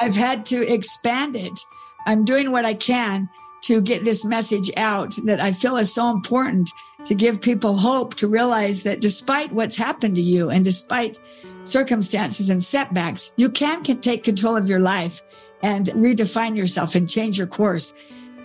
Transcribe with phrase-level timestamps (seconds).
[0.00, 1.60] I've had to expand it.
[2.06, 3.28] I'm doing what I can
[3.62, 6.70] to get this message out that I feel is so important
[7.04, 11.18] to give people hope to realize that despite what's happened to you and despite
[11.64, 15.22] circumstances and setbacks, you can, take control of your life
[15.62, 17.94] and redefine yourself and change your course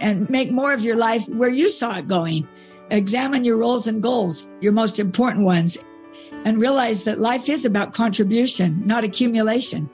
[0.02, 2.48] and make more of your life where you saw it going.
[2.92, 5.78] Examine your roles and goals, your most important ones,
[6.44, 9.90] and realize that life is about contribution, not accumulation.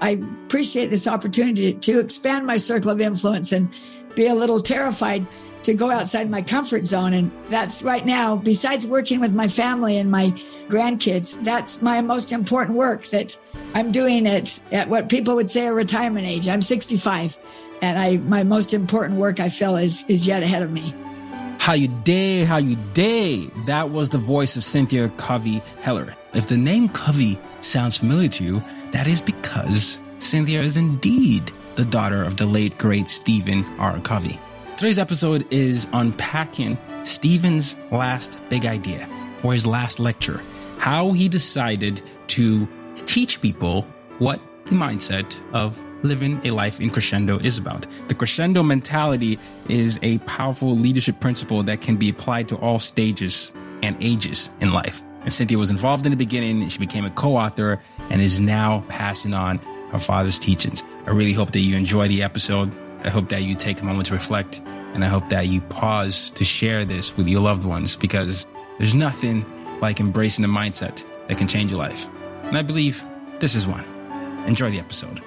[0.00, 0.10] I
[0.46, 3.72] appreciate this opportunity to expand my circle of influence and
[4.14, 5.26] be a little terrified
[5.62, 7.12] to go outside my comfort zone.
[7.12, 10.30] And that's right now, besides working with my family and my
[10.68, 13.38] grandkids, that's my most important work that
[13.74, 16.48] I'm doing at, at what people would say a retirement age.
[16.48, 17.38] I'm 65
[17.82, 20.94] and I, my most important work I feel is, is yet ahead of me.
[21.58, 23.50] How you day, how you day.
[23.66, 26.16] That was the voice of Cynthia Covey Heller.
[26.32, 28.62] If the name Covey sounds familiar to you,
[28.92, 33.98] that is because Cynthia is indeed the daughter of the late great Stephen R.
[34.00, 34.38] Covey.
[34.76, 39.08] Today's episode is unpacking Stephen's last big idea
[39.42, 40.42] or his last lecture,
[40.78, 42.68] how he decided to
[43.06, 43.86] teach people
[44.18, 47.86] what the mindset of living a life in crescendo is about.
[48.08, 49.38] The crescendo mentality
[49.68, 54.72] is a powerful leadership principle that can be applied to all stages and ages in
[54.72, 55.02] life.
[55.22, 56.68] And Cynthia was involved in the beginning.
[56.70, 59.58] She became a co-author and is now passing on
[59.90, 60.82] her father's teachings.
[61.06, 62.70] I really hope that you enjoy the episode.
[63.02, 64.60] I hope that you take a moment to reflect
[64.92, 68.46] and I hope that you pause to share this with your loved ones because
[68.78, 69.46] there's nothing
[69.80, 72.08] like embracing a mindset that can change your life.
[72.42, 73.02] And I believe
[73.38, 73.84] this is one.
[74.46, 75.22] Enjoy the episode.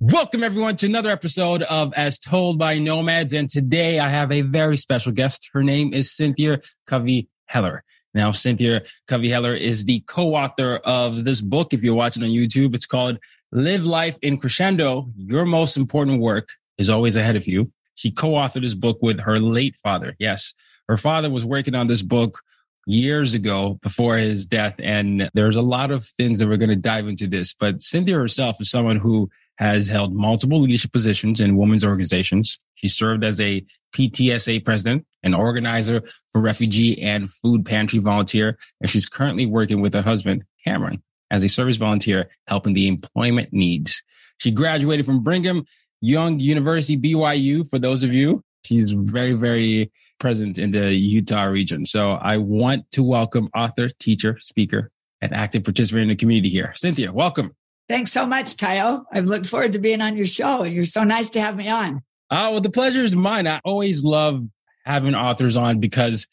[0.00, 3.34] Welcome everyone to another episode of As Told by Nomads.
[3.34, 5.50] And today I have a very special guest.
[5.52, 7.83] Her name is Cynthia Covey Heller.
[8.14, 11.74] Now, Cynthia Covey Heller is the co-author of this book.
[11.74, 13.18] If you're watching on YouTube, it's called
[13.52, 15.10] Live Life in Crescendo.
[15.16, 16.48] Your most important work
[16.78, 17.72] is always ahead of you.
[17.96, 20.16] She co-authored this book with her late father.
[20.18, 20.54] Yes,
[20.88, 22.40] her father was working on this book
[22.86, 24.74] years ago before his death.
[24.78, 27.54] And there's a lot of things that we're going to dive into this.
[27.54, 32.58] But Cynthia herself is someone who has held multiple leadership positions in women's organizations.
[32.74, 33.64] She served as a
[33.94, 39.94] PTSA president, an organizer for refugee and food pantry volunteer, and she's currently working with
[39.94, 44.02] her husband, Cameron, as a service volunteer helping the employment needs.
[44.38, 45.64] She graduated from Brigham
[46.00, 48.42] Young University, BYU, for those of you.
[48.64, 49.90] She's very, very
[50.20, 51.86] present in the Utah region.
[51.86, 56.72] So I want to welcome author, teacher, speaker, and active participant in the community here.
[56.76, 57.54] Cynthia, welcome.
[57.88, 59.04] Thanks so much, Tayo.
[59.12, 61.68] I've looked forward to being on your show, and you're so nice to have me
[61.68, 62.02] on.
[62.30, 63.46] Oh, well, the pleasure is mine.
[63.46, 64.42] I always love
[64.84, 66.26] having authors on because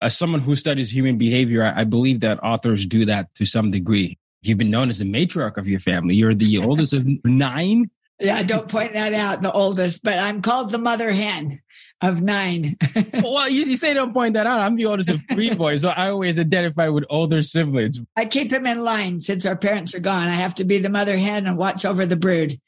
[0.00, 4.18] as someone who studies human behavior, I believe that authors do that to some degree.
[4.42, 6.14] You've been known as the matriarch of your family.
[6.14, 7.90] You're the oldest of nine.
[8.20, 11.60] Yeah, don't point that out, the oldest, but I'm called the mother hen
[12.00, 12.76] of nine.
[13.22, 14.60] well, you, you, say don't point that out.
[14.60, 18.00] I'm the oldest of three boys, so I always identify with older siblings.
[18.16, 20.28] I keep him in line since our parents are gone.
[20.28, 22.60] I have to be the mother hen and watch over the brood.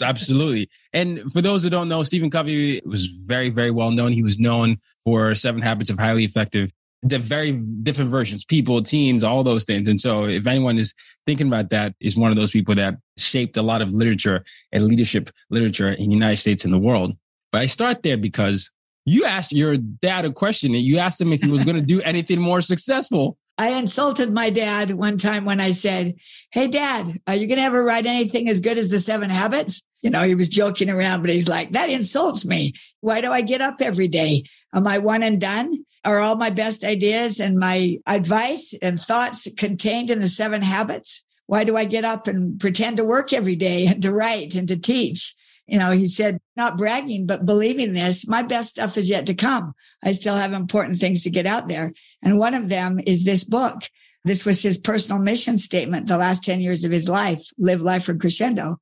[0.00, 0.70] Absolutely.
[0.92, 4.12] And for those who don't know, Stephen Covey was very, very well known.
[4.12, 6.70] He was known for Seven Habits of Highly Effective,
[7.02, 9.88] the very different versions, people, teens, all those things.
[9.88, 10.94] And so if anyone is
[11.26, 14.84] thinking about that, is one of those people that shaped a lot of literature and
[14.86, 17.16] leadership literature in the United States and the world.
[17.50, 18.70] But I start there because
[19.04, 21.82] you asked your dad a question and you asked him if he was going to
[21.82, 23.36] do anything more successful.
[23.62, 26.16] I insulted my dad one time when I said,
[26.50, 29.84] Hey, dad, are you going to ever write anything as good as the seven habits?
[30.00, 32.72] You know, he was joking around, but he's like, That insults me.
[33.02, 34.42] Why do I get up every day?
[34.74, 35.84] Am I one and done?
[36.04, 41.24] are all my best ideas and my advice and thoughts contained in the seven habits?
[41.46, 44.66] Why do I get up and pretend to work every day and to write and
[44.66, 45.36] to teach?
[45.66, 49.34] You know, he said, not bragging, but believing this, my best stuff is yet to
[49.34, 49.74] come.
[50.02, 51.92] I still have important things to get out there.
[52.22, 53.82] And one of them is this book.
[54.24, 58.04] This was his personal mission statement, the last 10 years of his life, live life
[58.04, 58.80] for crescendo.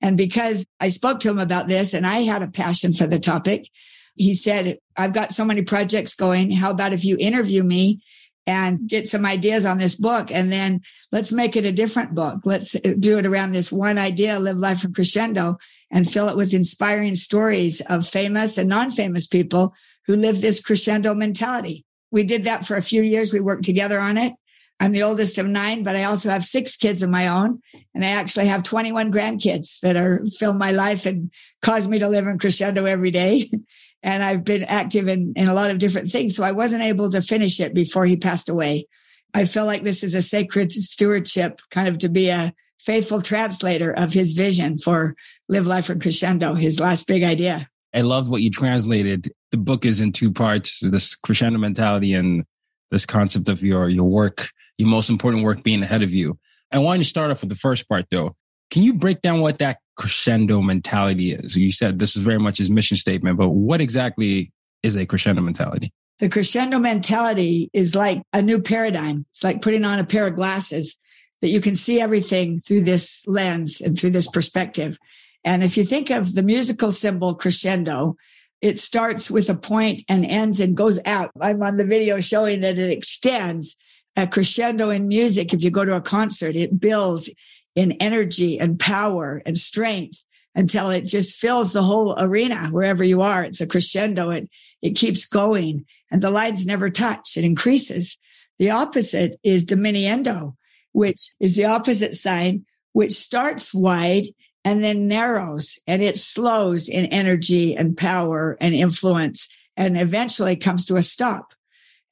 [0.00, 3.20] And because I spoke to him about this and I had a passion for the
[3.20, 3.68] topic,
[4.16, 6.50] he said, I've got so many projects going.
[6.50, 8.00] How about if you interview me
[8.46, 10.80] and get some ideas on this book and then
[11.12, 12.40] let's make it a different book.
[12.44, 15.58] Let's do it around this one idea, live life from crescendo
[15.90, 19.74] and fill it with inspiring stories of famous and non-famous people
[20.06, 21.84] who live this crescendo mentality.
[22.10, 23.32] We did that for a few years.
[23.32, 24.34] We worked together on it.
[24.80, 27.60] I'm the oldest of nine, but I also have six kids of my own.
[27.94, 31.30] And I actually have 21 grandkids that are fill my life and
[31.62, 33.50] cause me to live in crescendo every day.
[34.02, 36.34] and I've been active in, in a lot of different things.
[36.34, 38.86] So I wasn't able to finish it before he passed away.
[39.34, 43.92] I feel like this is a sacred stewardship, kind of to be a faithful translator
[43.92, 45.14] of his vision for
[45.48, 47.68] Live Life in Crescendo, his last big idea.
[47.94, 49.30] I loved what you translated.
[49.50, 52.44] The book is in two parts this crescendo mentality and
[52.90, 56.38] this concept of your, your work, your most important work being ahead of you.
[56.72, 58.34] I wanted to start off with the first part though.
[58.70, 61.56] Can you break down what that crescendo mentality is?
[61.56, 64.52] You said this is very much his mission statement, but what exactly
[64.82, 65.92] is a crescendo mentality?
[66.18, 69.26] The crescendo mentality is like a new paradigm.
[69.30, 70.96] It's like putting on a pair of glasses
[71.40, 74.98] that you can see everything through this lens and through this perspective.
[75.44, 78.16] And if you think of the musical symbol crescendo,
[78.60, 81.32] it starts with a point and ends and goes out.
[81.40, 83.76] I'm on the video showing that it extends
[84.16, 85.52] a crescendo in music.
[85.52, 87.28] If you go to a concert, it builds
[87.74, 90.22] in energy and power and strength
[90.54, 93.44] until it just fills the whole arena wherever you are.
[93.44, 94.30] It's a crescendo.
[94.30, 94.50] It,
[94.82, 97.36] it keeps going and the lines never touch.
[97.36, 98.18] It increases.
[98.58, 100.54] The opposite is diminuendo,
[100.92, 104.26] which is the opposite sign, which starts wide
[104.64, 110.86] and then narrows and it slows in energy and power and influence and eventually comes
[110.86, 111.54] to a stop.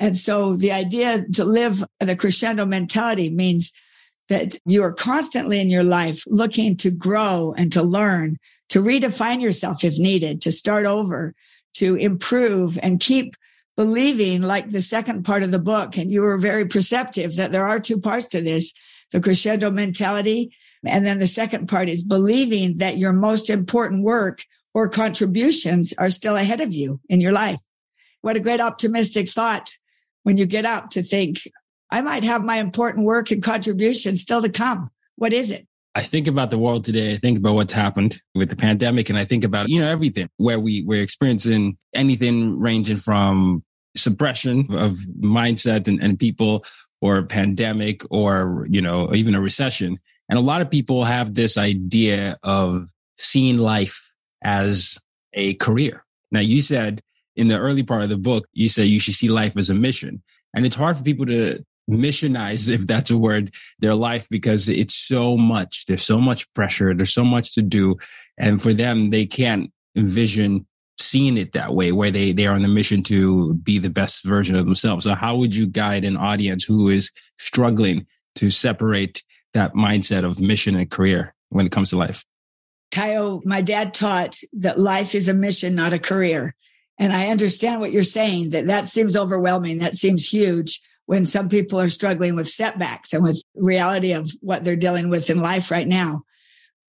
[0.01, 3.73] And so the idea to live the crescendo mentality means
[4.31, 8.39] that you are constantly in your life looking to grow and to learn,
[8.69, 11.35] to redefine yourself if needed, to start over,
[11.75, 13.35] to improve and keep
[13.77, 15.97] believing like the second part of the book.
[15.97, 18.73] And you were very perceptive that there are two parts to this,
[19.11, 20.55] the crescendo mentality.
[20.87, 26.09] And then the second part is believing that your most important work or contributions are
[26.09, 27.61] still ahead of you in your life.
[28.23, 29.73] What a great optimistic thought
[30.23, 31.41] when you get up to think,
[31.91, 34.91] I might have my important work and contribution still to come.
[35.17, 35.67] What is it?
[35.95, 37.15] I think about the world today.
[37.15, 40.29] I think about what's happened with the pandemic and I think about, you know, everything
[40.37, 43.65] where we, we're experiencing anything ranging from
[43.97, 46.65] suppression of mindset and, and people
[47.01, 49.99] or pandemic or, you know, even a recession.
[50.29, 54.13] And a lot of people have this idea of seeing life
[54.43, 54.99] as
[55.33, 56.05] a career.
[56.31, 57.03] Now, you said
[57.35, 59.75] in the early part of the book, you said you should see life as a
[59.75, 60.23] mission.
[60.55, 64.95] And it's hard for people to missionize, if that's a word, their life because it's
[64.95, 65.87] so much.
[65.87, 66.95] There's so much pressure.
[66.95, 67.97] There's so much to do.
[68.39, 70.67] And for them, they can't envision
[70.99, 74.25] seeing it that way, where they, they are on the mission to be the best
[74.25, 75.05] version of themselves.
[75.05, 78.07] So how would you guide an audience who is struggling
[78.37, 79.23] to separate
[79.55, 82.25] that mindset of mission and career when it comes to life?
[82.93, 86.55] Tayo, my dad taught that life is a mission, not a career.
[86.99, 89.79] And I understand what you're saying that that seems overwhelming.
[89.79, 94.63] That seems huge when some people are struggling with setbacks and with reality of what
[94.63, 96.23] they're dealing with in life right now.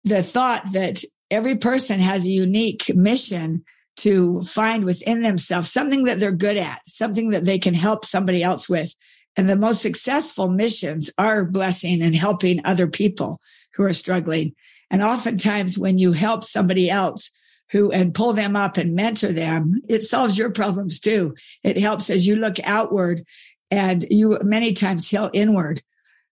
[0.04, 3.64] The thought that every person has a unique mission
[3.98, 8.44] to find within themselves something that they're good at, something that they can help somebody
[8.44, 8.94] else with.
[9.36, 13.42] And the most successful missions are blessing and helping other people
[13.74, 14.54] who are struggling.
[14.92, 17.32] And oftentimes when you help somebody else
[17.72, 21.34] who and pull them up and mentor them, it solves your problems too.
[21.64, 23.24] It helps as you look outward
[23.72, 25.82] and you many times heal inward.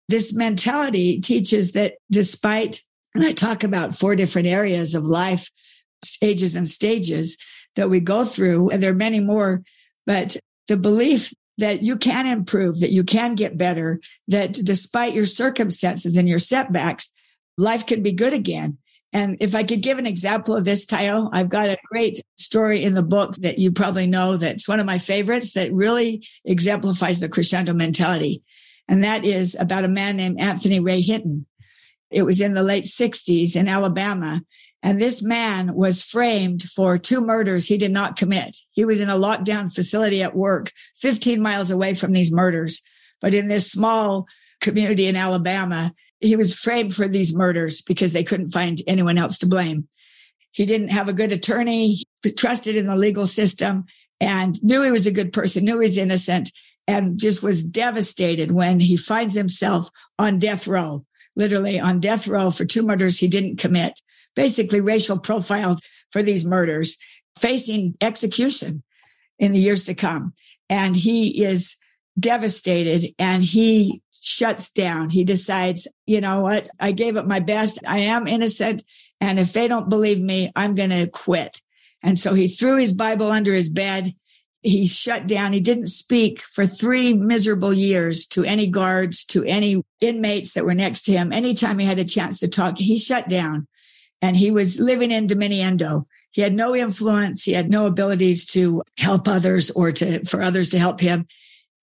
[0.08, 2.82] This mentality teaches that despite,
[3.14, 5.50] and I talk about four different areas of life,
[6.04, 7.38] stages and stages
[7.76, 9.62] that we go through, and there are many more,
[10.06, 15.26] but the belief that you can improve, that you can get better, that despite your
[15.26, 17.10] circumstances and your setbacks,
[17.56, 18.78] life can be good again.
[19.12, 22.82] And if I could give an example of this, Tayo, I've got a great story
[22.82, 27.18] in the book that you probably know that's one of my favorites that really exemplifies
[27.18, 28.42] the crescendo mentality.
[28.86, 31.46] And that is about a man named Anthony Ray Hinton.
[32.10, 34.42] It was in the late 60s in Alabama.
[34.82, 38.56] And this man was framed for two murders he did not commit.
[38.70, 42.82] He was in a lockdown facility at work, 15 miles away from these murders.
[43.20, 44.26] But in this small
[44.60, 49.38] community in Alabama, he was framed for these murders because they couldn't find anyone else
[49.38, 49.88] to blame.
[50.50, 53.84] He didn't have a good attorney, he trusted in the legal system
[54.20, 56.50] and knew he was a good person, knew he was innocent,
[56.86, 61.04] and just was devastated when he finds himself on death row,
[61.36, 64.00] literally on death row for two murders he didn't commit,
[64.34, 66.96] basically racial profiled for these murders,
[67.38, 68.82] facing execution
[69.38, 70.32] in the years to come.
[70.68, 71.76] And he is
[72.18, 75.10] devastated and he shuts down.
[75.10, 76.68] He decides, you know what?
[76.78, 77.78] I gave it my best.
[77.86, 78.84] I am innocent.
[79.20, 81.60] And if they don't believe me, I'm going to quit.
[82.02, 84.14] And so he threw his Bible under his bed.
[84.62, 85.52] He shut down.
[85.52, 90.74] He didn't speak for three miserable years to any guards, to any inmates that were
[90.74, 91.32] next to him.
[91.32, 93.66] Anytime he had a chance to talk, he shut down
[94.20, 96.06] and he was living in Diminuendo.
[96.30, 97.44] He had no influence.
[97.44, 101.26] He had no abilities to help others or to, for others to help him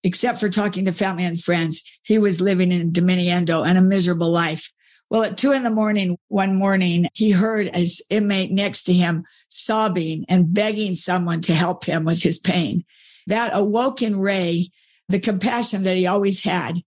[0.05, 1.81] except for talking to family and friends.
[2.03, 4.71] He was living in Diminuendo and a miserable life.
[5.09, 9.25] Well, at two in the morning, one morning, he heard his inmate next to him
[9.49, 12.85] sobbing and begging someone to help him with his pain.
[13.25, 14.69] That awoke in Ray
[15.09, 16.77] the compassion that he always had.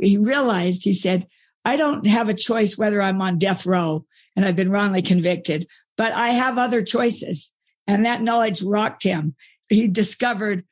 [0.00, 1.26] He realized, he said,
[1.64, 4.06] I don't have a choice whether I'm on death row
[4.36, 5.66] and I've been wrongly convicted,
[5.96, 7.52] but I have other choices.
[7.88, 9.34] And that knowledge rocked him.
[9.68, 10.64] He discovered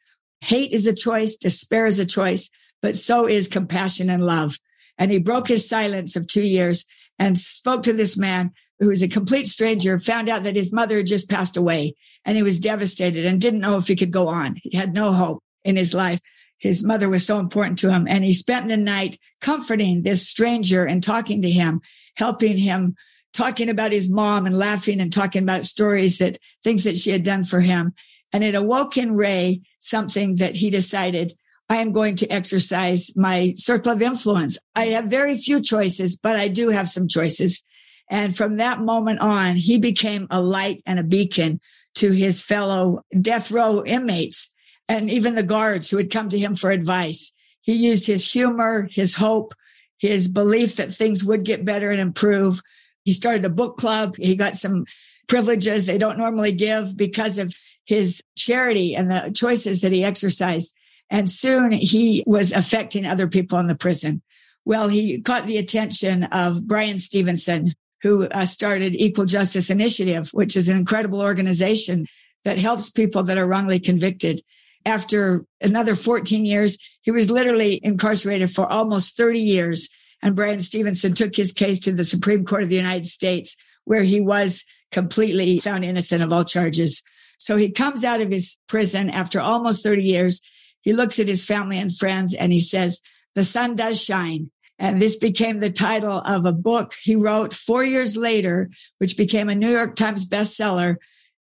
[0.42, 2.50] Hate is a choice, despair is a choice,
[2.82, 4.58] but so is compassion and love.
[4.98, 6.84] And he broke his silence of two years
[7.18, 10.98] and spoke to this man who was a complete stranger, found out that his mother
[10.98, 14.28] had just passed away and he was devastated and didn't know if he could go
[14.28, 14.56] on.
[14.62, 16.20] He had no hope in his life.
[16.58, 18.06] His mother was so important to him.
[18.08, 21.80] And he spent the night comforting this stranger and talking to him,
[22.16, 22.96] helping him,
[23.32, 27.22] talking about his mom and laughing and talking about stories that things that she had
[27.22, 27.92] done for him.
[28.32, 31.32] And it awoke in Ray something that he decided
[31.68, 34.58] I am going to exercise my circle of influence.
[34.74, 37.62] I have very few choices, but I do have some choices.
[38.08, 41.60] And from that moment on, he became a light and a beacon
[41.96, 44.48] to his fellow death row inmates
[44.88, 47.32] and even the guards who had come to him for advice.
[47.62, 49.54] He used his humor, his hope,
[49.98, 52.60] his belief that things would get better and improve.
[53.04, 54.16] He started a book club.
[54.16, 54.84] He got some
[55.26, 57.54] privileges they don't normally give because of
[57.86, 60.74] his charity and the choices that he exercised.
[61.08, 64.22] And soon he was affecting other people in the prison.
[64.64, 70.56] Well, he caught the attention of Bryan Stevenson, who uh, started Equal Justice Initiative, which
[70.56, 72.06] is an incredible organization
[72.44, 74.40] that helps people that are wrongly convicted.
[74.84, 79.88] After another 14 years, he was literally incarcerated for almost 30 years.
[80.22, 84.02] And Bryan Stevenson took his case to the Supreme Court of the United States, where
[84.02, 87.02] he was completely found innocent of all charges.
[87.38, 90.40] So he comes out of his prison after almost 30 years.
[90.80, 93.00] He looks at his family and friends and he says,
[93.34, 94.50] the sun does shine.
[94.78, 99.48] And this became the title of a book he wrote four years later, which became
[99.48, 100.96] a New York Times bestseller,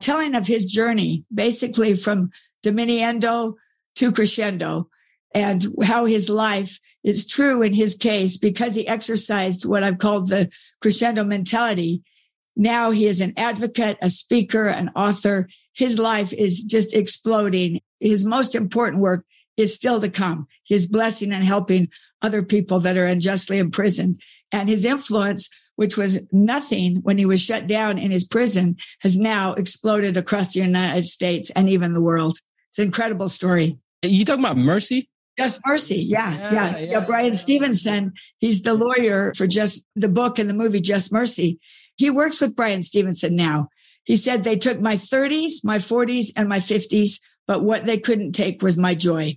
[0.01, 2.31] telling of his journey, basically from
[2.65, 3.55] Diminuendo
[3.97, 4.89] to crescendo
[5.35, 10.29] and how his life is true in his case because he exercised what I've called
[10.29, 12.03] the crescendo mentality.
[12.57, 15.49] Now he is an advocate, a speaker, an author
[15.81, 17.81] his life is just exploding.
[18.01, 19.25] His most important work
[19.57, 20.47] is still to come.
[20.67, 21.89] His blessing and helping
[22.23, 24.21] other people that are unjustly imprisoned.
[24.53, 29.17] And his influence, which was nothing when he was shut down in his prison, has
[29.17, 32.39] now exploded across the United States and even the world.
[32.69, 33.79] It's an incredible story.
[34.03, 35.09] You talking about mercy?
[35.39, 36.03] Just Mercy.
[36.03, 36.53] Yeah, yeah.
[36.53, 36.71] Yeah.
[36.71, 41.11] yeah, yeah Bryan Stevenson, he's the lawyer for just the book and the movie Just
[41.13, 41.59] Mercy.
[42.01, 43.69] He works with Bryan Stevenson now.
[44.05, 48.33] He said they took my 30s, my 40s, and my 50s, but what they couldn't
[48.33, 49.37] take was my joy.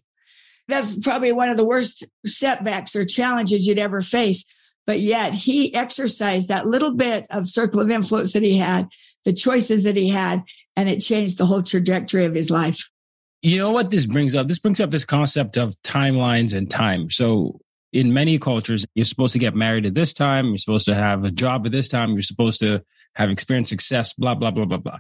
[0.69, 4.45] That's probably one of the worst setbacks or challenges you'd ever face.
[4.87, 8.87] But yet he exercised that little bit of circle of influence that he had,
[9.25, 10.43] the choices that he had,
[10.77, 12.89] and it changed the whole trajectory of his life.
[13.41, 14.47] You know what this brings up?
[14.47, 17.09] This brings up this concept of timelines and time.
[17.09, 17.59] So
[17.93, 20.47] in many cultures, you're supposed to get married at this time.
[20.47, 22.13] You're supposed to have a job at this time.
[22.13, 22.83] You're supposed to
[23.15, 24.97] have experienced success, blah, blah, blah, blah, blah.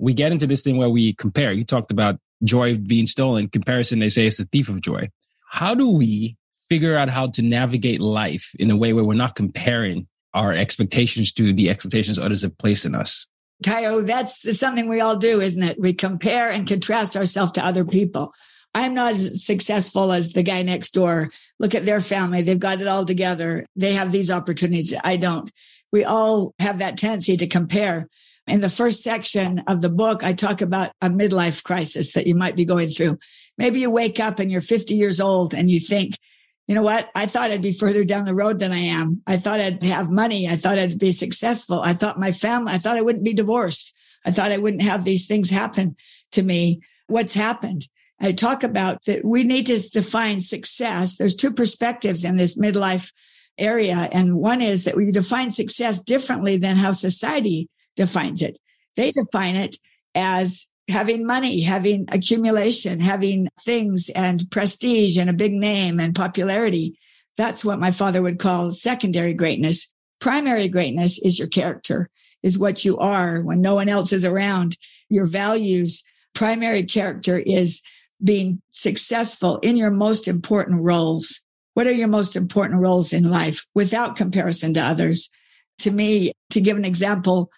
[0.00, 1.52] We get into this thing where we compare.
[1.52, 3.48] You talked about joy being stolen.
[3.48, 5.08] Comparison, they say it's a thief of joy.
[5.48, 6.36] How do we
[6.68, 11.32] figure out how to navigate life in a way where we're not comparing our expectations
[11.34, 13.28] to the expectations others have placed in us?
[13.62, 15.78] Tayo, that's something we all do, isn't it?
[15.78, 18.34] We compare and contrast ourselves to other people.
[18.74, 21.30] I'm not as successful as the guy next door.
[21.58, 22.42] Look at their family.
[22.42, 23.66] They've got it all together.
[23.76, 24.94] They have these opportunities.
[25.04, 25.50] I don't
[25.92, 28.08] we all have that tendency to compare.
[28.48, 32.34] In the first section of the book, I talk about a midlife crisis that you
[32.34, 33.18] might be going through.
[33.56, 36.18] Maybe you wake up and you're 50 years old and you think,
[36.66, 37.08] you know what?
[37.14, 39.22] I thought I'd be further down the road than I am.
[39.26, 40.48] I thought I'd have money.
[40.48, 41.80] I thought I'd be successful.
[41.80, 43.96] I thought my family, I thought I wouldn't be divorced.
[44.24, 45.96] I thought I wouldn't have these things happen
[46.32, 46.80] to me.
[47.06, 47.86] What's happened?
[48.22, 51.16] I talk about that we need to define success.
[51.16, 53.12] There's two perspectives in this midlife
[53.58, 54.08] area.
[54.12, 58.58] And one is that we define success differently than how society defines it.
[58.96, 59.76] They define it
[60.14, 66.98] as having money, having accumulation, having things and prestige and a big name and popularity.
[67.36, 69.92] That's what my father would call secondary greatness.
[70.20, 72.10] Primary greatness is your character,
[72.42, 74.76] is what you are when no one else is around.
[75.08, 77.80] Your values, primary character is
[78.22, 81.40] being successful in your most important roles.
[81.74, 85.30] What are your most important roles in life without comparison to others?
[85.80, 87.50] To me, to give an example,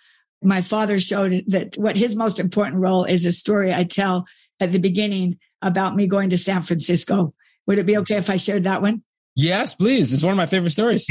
[0.43, 4.27] my father showed that what his most important role is a story I tell
[4.61, 7.35] at the beginning about me going to San Francisco.
[7.67, 9.03] Would it be okay if I shared that one?
[9.37, 10.13] Yes, please.
[10.13, 11.09] It's one of my favorite stories.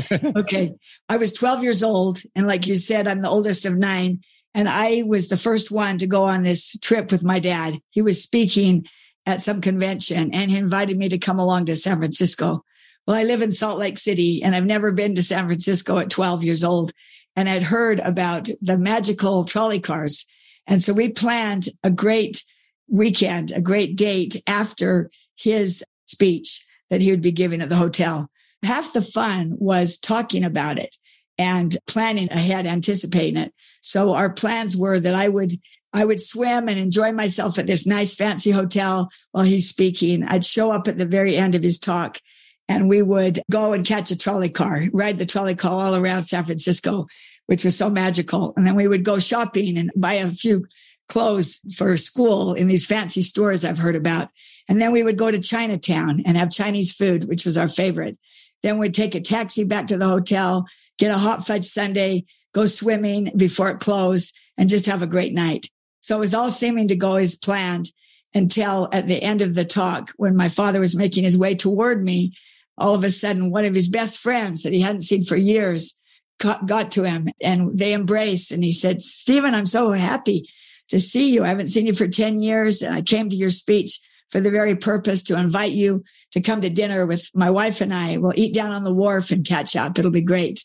[0.36, 0.72] okay.
[1.08, 2.22] I was 12 years old.
[2.34, 4.22] And like you said, I'm the oldest of nine.
[4.56, 7.78] And I was the first one to go on this trip with my dad.
[7.90, 8.86] He was speaking
[9.26, 12.64] at some convention and he invited me to come along to San Francisco.
[13.06, 16.08] Well, I live in Salt Lake City and I've never been to San Francisco at
[16.08, 16.92] 12 years old
[17.36, 20.26] and I'd heard about the magical trolley cars.
[20.66, 22.42] And so we planned a great
[22.88, 28.30] weekend, a great date after his speech that he would be giving at the hotel.
[28.62, 30.96] Half the fun was talking about it
[31.38, 33.52] and planning ahead, anticipating it.
[33.80, 35.52] So our plans were that I would
[35.92, 40.24] I would swim and enjoy myself at this nice fancy hotel while he's speaking.
[40.24, 42.20] I'd show up at the very end of his talk
[42.68, 46.24] and we would go and catch a trolley car, ride the trolley car all around
[46.24, 47.06] San Francisco,
[47.46, 48.52] which was so magical.
[48.56, 50.66] And then we would go shopping and buy a few
[51.08, 54.28] clothes for school in these fancy stores I've heard about.
[54.68, 58.18] And then we would go to Chinatown and have Chinese food, which was our favorite.
[58.62, 60.66] Then we'd take a taxi back to the hotel,
[60.98, 65.34] get a hot fudge sundae, go swimming before it closed, and just have a great
[65.34, 65.68] night.
[66.00, 67.90] So it was all seeming to go as planned
[68.34, 72.04] until at the end of the talk, when my father was making his way toward
[72.04, 72.32] me,
[72.78, 75.96] all of a sudden, one of his best friends that he hadn't seen for years
[76.38, 78.52] got, to him and they embraced.
[78.52, 80.48] And he said, Stephen, I'm so happy
[80.88, 81.44] to see you.
[81.44, 82.82] I haven't seen you for 10 years.
[82.82, 83.98] And I came to your speech
[84.30, 87.94] for the very purpose to invite you to come to dinner with my wife and
[87.94, 88.18] I.
[88.18, 89.98] We'll eat down on the wharf and catch up.
[89.98, 90.62] It'll be great.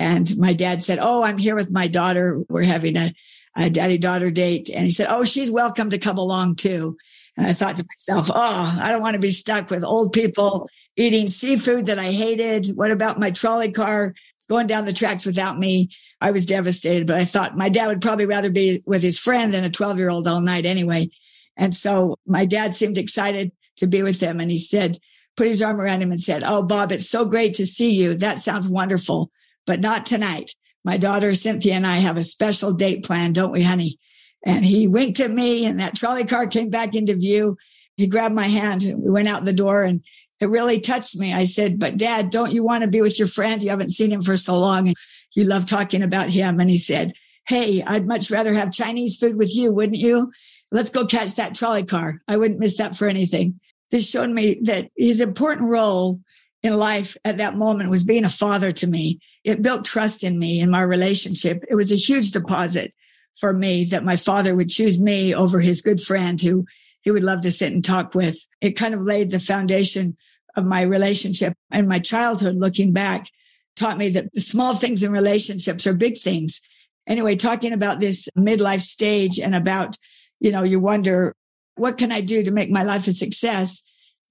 [0.00, 2.42] And my dad said, Oh, I'm here with my daughter.
[2.48, 3.12] We're having a,
[3.54, 4.70] a daddy daughter date.
[4.74, 6.96] And he said, Oh, she's welcome to come along too.
[7.36, 10.68] And I thought to myself, Oh, I don't want to be stuck with old people
[10.96, 12.68] eating seafood that I hated.
[12.68, 15.90] What about my trolley car It's going down the tracks without me?
[16.18, 19.52] I was devastated, but I thought my dad would probably rather be with his friend
[19.52, 21.10] than a 12 year old all night anyway.
[21.58, 24.40] And so my dad seemed excited to be with him.
[24.40, 24.96] And he said,
[25.36, 28.14] put his arm around him and said, Oh, Bob, it's so great to see you.
[28.14, 29.30] That sounds wonderful,
[29.66, 30.52] but not tonight.
[30.84, 33.98] My daughter Cynthia and I have a special date planned, don't we, honey?
[34.44, 37.58] And he winked at me and that trolley car came back into view.
[37.96, 38.82] He grabbed my hand.
[38.84, 40.02] And we went out the door and
[40.40, 41.34] it really touched me.
[41.34, 43.62] I said, but dad, don't you want to be with your friend?
[43.62, 44.96] You haven't seen him for so long and
[45.34, 46.58] you love talking about him.
[46.58, 47.12] And he said,
[47.46, 50.30] Hey, I'd much rather have Chinese food with you, wouldn't you?
[50.70, 52.22] Let's go catch that trolley car.
[52.28, 53.60] I wouldn't miss that for anything.
[53.90, 56.20] This showed me that his important role
[56.62, 59.18] in life at that moment was being a father to me.
[59.44, 61.64] It built trust in me in my relationship.
[61.68, 62.92] It was a huge deposit
[63.36, 66.66] for me that my father would choose me over his good friend who
[67.00, 68.38] he would love to sit and talk with.
[68.60, 70.16] It kind of laid the foundation
[70.56, 73.30] of my relationship and my childhood looking back
[73.76, 76.60] taught me that small things in relationships are big things.
[77.06, 79.96] Anyway, talking about this midlife stage and about,
[80.38, 81.34] you know, you wonder,
[81.76, 83.82] what can I do to make my life a success?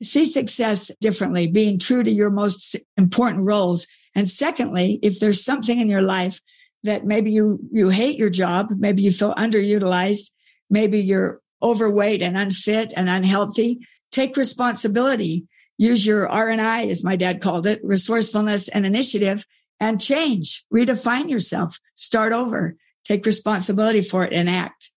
[0.01, 3.87] See success differently, being true to your most important roles.
[4.15, 6.41] And secondly, if there's something in your life
[6.83, 10.31] that maybe you, you hate your job, maybe you feel underutilized,
[10.69, 13.79] maybe you're overweight and unfit and unhealthy,
[14.11, 15.45] take responsibility
[15.79, 19.45] use your R&I, as my dad called it, resourcefulness and initiative
[19.79, 24.91] and change, redefine yourself, start over, take responsibility for it and act.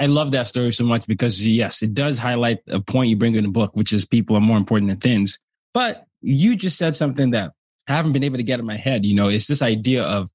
[0.00, 3.34] I love that story so much because yes, it does highlight a point you bring
[3.34, 5.38] in the book, which is people are more important than things.
[5.74, 7.52] But you just said something that
[7.86, 9.04] I haven't been able to get in my head.
[9.04, 10.30] You know, it's this idea of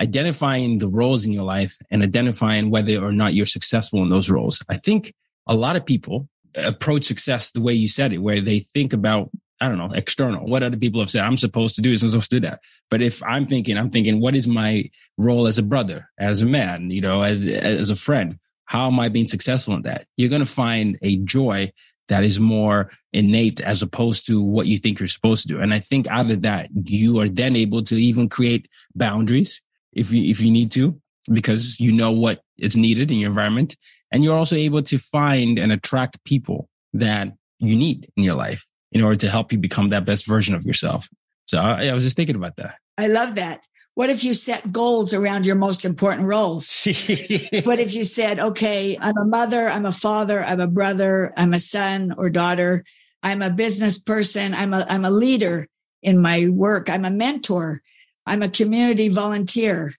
[0.00, 4.30] identifying the roles in your life and identifying whether or not you're successful in those
[4.30, 4.64] roles.
[4.70, 5.12] I think
[5.46, 9.30] a lot of people approach success the way you said it, where they think about
[9.62, 12.08] I don't know, external, what other people have said I'm supposed to do is I'm
[12.08, 12.60] supposed to do that.
[12.88, 16.46] But if I'm thinking, I'm thinking, what is my role as a brother, as a
[16.46, 18.38] man, you know, as, as a friend?
[18.70, 20.06] How am I being successful in that?
[20.16, 21.72] You're going to find a joy
[22.06, 25.60] that is more innate as opposed to what you think you're supposed to do.
[25.60, 29.60] And I think out of that, you are then able to even create boundaries
[29.92, 31.00] if you, if you need to,
[31.32, 33.76] because you know what is needed in your environment.
[34.12, 38.64] And you're also able to find and attract people that you need in your life
[38.92, 41.08] in order to help you become that best version of yourself.
[41.46, 42.76] So I, I was just thinking about that.
[42.96, 43.66] I love that.
[43.94, 46.84] What if you set goals around your most important roles?
[47.64, 51.52] what if you said, okay, I'm a mother, I'm a father, I'm a brother, I'm
[51.52, 52.84] a son or daughter,
[53.22, 55.68] I'm a business person, I'm a, I'm a leader
[56.02, 57.82] in my work, I'm a mentor,
[58.26, 59.94] I'm a community volunteer,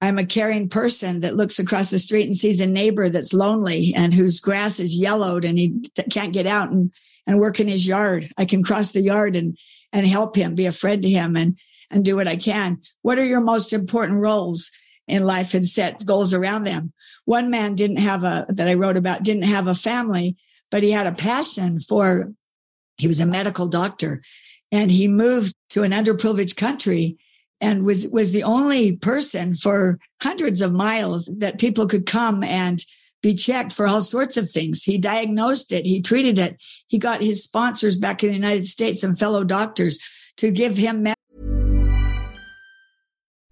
[0.00, 3.94] I'm a caring person that looks across the street and sees a neighbor that's lonely
[3.94, 5.80] and whose grass is yellowed and he
[6.10, 6.92] can't get out and,
[7.26, 8.32] and work in his yard.
[8.38, 9.56] I can cross the yard and,
[9.92, 11.58] and help him, be a friend to him and,
[11.94, 12.80] and do what I can.
[13.02, 14.70] What are your most important roles
[15.06, 16.92] in life and set goals around them?
[17.24, 20.36] One man didn't have a, that I wrote about, didn't have a family,
[20.70, 22.32] but he had a passion for,
[22.98, 24.22] he was a medical doctor
[24.72, 27.16] and he moved to an underprivileged country
[27.60, 32.84] and was was the only person for hundreds of miles that people could come and
[33.22, 34.82] be checked for all sorts of things.
[34.82, 36.60] He diagnosed it, he treated it.
[36.88, 39.98] He got his sponsors back in the United States and fellow doctors
[40.38, 41.13] to give him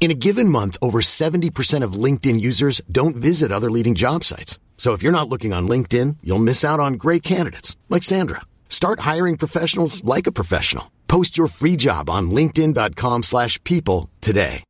[0.00, 4.58] In a given month, over 70% of LinkedIn users don't visit other leading job sites.
[4.76, 8.42] So if you're not looking on LinkedIn, you'll miss out on great candidates like Sandra.
[8.68, 10.90] Start hiring professionals like a professional.
[11.08, 14.62] Post your free job on linkedin.com slash people today.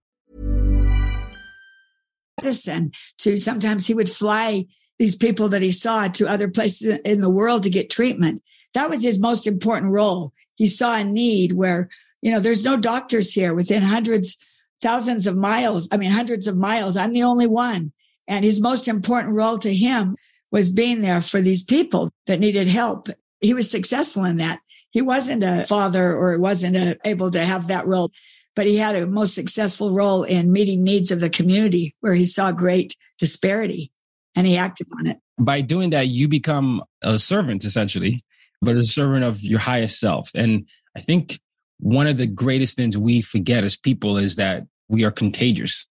[2.44, 4.66] medicine to sometimes he would fly
[4.98, 8.42] these people that he saw to other places in the world to get treatment.
[8.74, 10.32] That was his most important role.
[10.56, 11.88] He saw a need where,
[12.22, 14.38] you know, there's no doctors here within hundreds,
[14.82, 15.88] thousands of miles.
[15.90, 16.96] I mean, hundreds of miles.
[16.96, 17.92] I'm the only one.
[18.26, 20.16] And his most important role to him
[20.50, 23.08] was being there for these people that needed help.
[23.40, 24.60] He was successful in that.
[24.90, 28.12] He wasn't a father or wasn't a, able to have that role,
[28.54, 32.24] but he had a most successful role in meeting needs of the community where he
[32.24, 33.90] saw great disparity
[34.36, 35.18] and he acted on it.
[35.38, 38.24] By doing that, you become a servant essentially,
[38.62, 40.30] but a servant of your highest self.
[40.34, 41.40] And I think
[41.84, 45.86] one of the greatest things we forget as people is that we are contagious.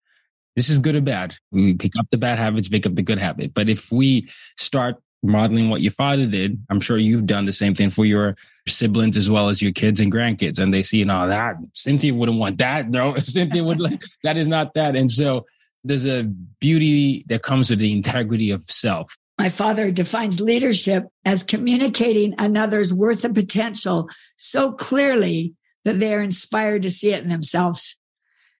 [0.54, 1.34] This is good or bad.
[1.50, 3.54] We pick up the bad habits, pick up the good habit.
[3.54, 7.74] But if we start modeling what your father did, I'm sure you've done the same
[7.74, 8.36] thing for your
[8.68, 10.60] siblings as well as your kids and grandkids.
[10.60, 12.88] And they see, you know, that Cynthia wouldn't want that.
[12.88, 14.94] No, Cynthia would like, that is not that.
[14.94, 15.44] And so
[15.82, 16.22] there's a
[16.60, 19.16] beauty that comes with the integrity of self.
[19.40, 26.82] My father defines leadership as communicating another's worth and potential so clearly that they're inspired
[26.82, 27.96] to see it in themselves.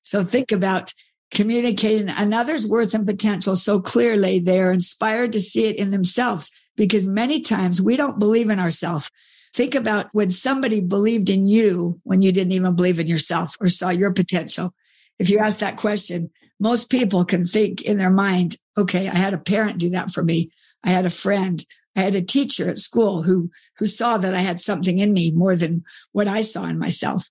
[0.03, 0.93] So think about
[1.31, 7.07] communicating another's worth and potential so clearly they're inspired to see it in themselves because
[7.07, 9.11] many times we don't believe in ourselves.
[9.55, 13.69] Think about when somebody believed in you when you didn't even believe in yourself or
[13.69, 14.75] saw your potential.
[15.19, 19.35] If you ask that question, most people can think in their mind, okay, I had
[19.35, 20.51] a parent do that for me.
[20.85, 21.65] I had a friend.
[21.97, 25.33] I had a teacher at school who, who saw that I had something in me
[25.33, 27.29] more than what I saw in myself.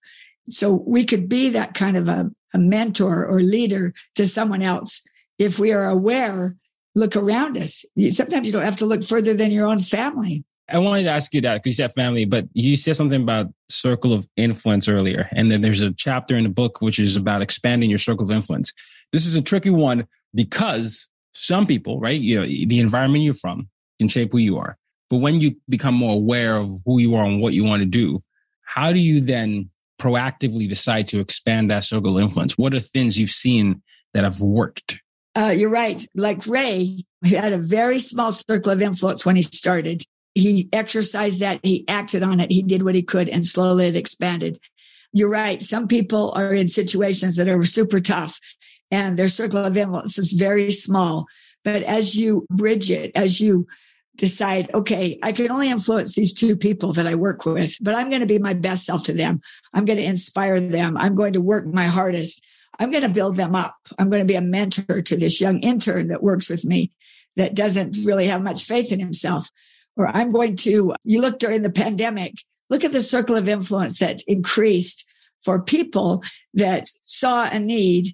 [0.50, 5.02] So we could be that kind of a, a mentor or leader to someone else
[5.38, 6.56] if we are aware
[6.96, 10.78] look around us sometimes you don't have to look further than your own family I
[10.80, 14.14] wanted to ask you that because you said family, but you said something about circle
[14.14, 15.28] of influence earlier.
[15.32, 18.32] And then there's a chapter in the book which is about expanding your circle of
[18.32, 18.74] influence.
[19.12, 22.20] This is a tricky one because some people, right?
[22.20, 23.70] You know, the environment you're from
[24.00, 24.78] can shape who you are.
[25.10, 27.86] But when you become more aware of who you are and what you want to
[27.86, 28.24] do,
[28.64, 32.58] how do you then proactively decide to expand that circle of influence?
[32.58, 33.82] What are things you've seen
[34.14, 35.02] that have worked?
[35.36, 36.06] Uh, you're right.
[36.16, 40.04] Like Ray, he had a very small circle of influence when he started.
[40.36, 43.96] he exercised that, he acted on it, he did what he could, and slowly it
[43.96, 44.60] expanded.
[45.12, 45.62] You're right.
[45.62, 48.40] Some people are in situations that are super tough
[48.92, 51.28] and their circle of influence is very small.
[51.64, 53.68] But as you bridge it, as you
[54.20, 58.10] decide, okay, I can only influence these two people that I work with, but I'm
[58.10, 59.42] going to be my best self to them.
[59.74, 60.98] I'm going to inspire them.
[60.98, 62.46] I'm going to work my hardest.
[62.78, 63.76] I'm going to build them up.
[63.98, 66.92] I'm going to be a mentor to this young intern that works with me
[67.36, 69.50] that doesn't really have much faith in himself.
[69.96, 72.36] Or I'm going to, you look during the pandemic,
[72.70, 75.06] look at the circle of influence that increased
[75.42, 78.08] for people that saw a need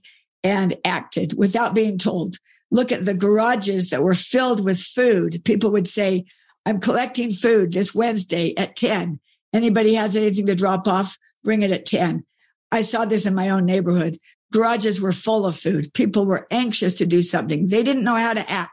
[0.43, 2.37] and acted without being told
[2.71, 5.43] look at the garages that were filled with food.
[5.45, 6.25] People would say,
[6.65, 9.19] I'm collecting food this Wednesday at 10.
[9.53, 11.17] Anybody has anything to drop off?
[11.43, 12.25] Bring it at 10.
[12.71, 14.19] I saw this in my own neighborhood.
[14.51, 15.93] Garages were full of food.
[15.93, 17.67] People were anxious to do something.
[17.67, 18.71] They didn't know how to act.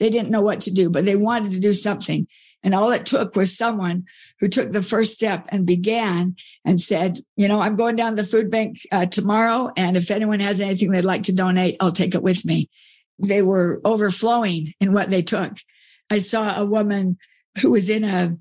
[0.00, 2.26] They didn't know what to do, but they wanted to do something.
[2.62, 4.04] And all it took was someone
[4.40, 8.22] who took the first step and began and said, you know, I'm going down to
[8.22, 9.70] the food bank uh, tomorrow.
[9.76, 12.70] And if anyone has anything they'd like to donate, I'll take it with me
[13.18, 15.58] they were overflowing in what they took.
[16.10, 17.18] I saw a woman
[17.60, 18.36] who was in a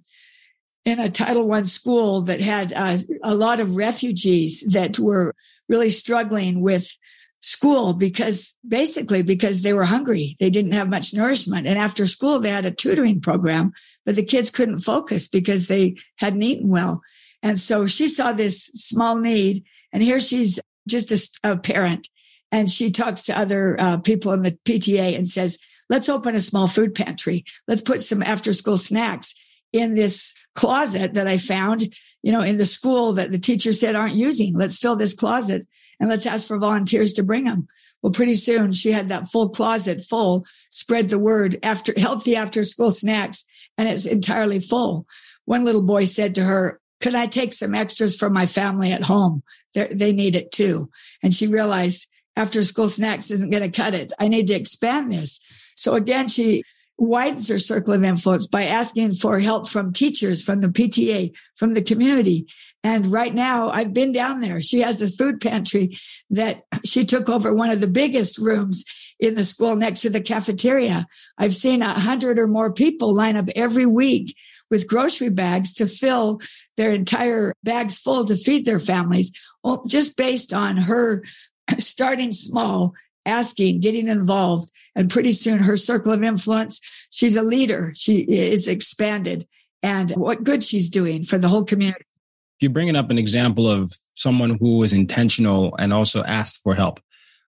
[0.86, 5.34] in a Title One school that had uh, a lot of refugees that were
[5.70, 6.98] really struggling with
[7.44, 10.36] school because basically because they were hungry.
[10.40, 11.68] They didn't have much nourishment.
[11.68, 13.74] And after school they had a tutoring program
[14.06, 17.02] but the kids couldn't focus because they hadn't eaten well.
[17.42, 22.08] And so she saw this small need and here she's just a, a parent
[22.54, 25.58] and she talks to other uh, people in the PTA and says,
[25.90, 27.44] let's open a small food pantry.
[27.68, 29.34] Let's put some after school snacks
[29.74, 31.88] in this closet that I found,
[32.22, 34.56] you know, in the school that the teacher said aren't using.
[34.56, 35.66] Let's fill this closet
[36.00, 37.68] and let's ask for volunteers to bring them.
[38.04, 42.64] Well, pretty soon she had that full closet full, spread the word after healthy after
[42.64, 43.46] school snacks,
[43.80, 45.08] and it's entirely full.
[45.46, 49.06] One little boy said to her, could I take some extras for my family at
[49.06, 49.42] home?
[49.74, 50.92] They're, they need it too.
[51.24, 54.12] And she realized after school snacks isn't going to cut it.
[54.20, 55.40] I need to expand this.
[55.76, 56.64] So again, she
[56.98, 61.74] widens her circle of influence by asking for help from teachers, from the PTA, from
[61.74, 62.48] the community.
[62.84, 64.62] And right now I've been down there.
[64.62, 65.98] She has a food pantry
[66.30, 68.86] that she took over one of the biggest rooms
[69.20, 71.08] in the school next to the cafeteria.
[71.38, 74.36] I've seen a hundred or more people line up every week
[74.70, 76.42] with grocery bags to fill
[76.78, 79.32] their entire bags full to feed their families,
[79.88, 81.24] just based on her
[81.78, 82.94] starting small,
[83.26, 84.72] asking, getting involved.
[84.96, 87.92] And pretty soon her circle of influence, she's a leader.
[87.96, 89.48] She is expanded
[89.82, 92.06] and what good she's doing for the whole community.
[92.58, 96.76] If you're bringing up an example of someone who was intentional and also asked for
[96.76, 97.00] help.